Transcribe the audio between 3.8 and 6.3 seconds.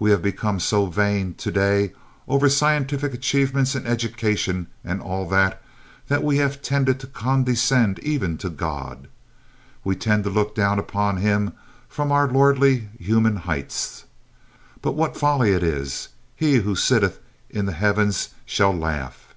education and all that, that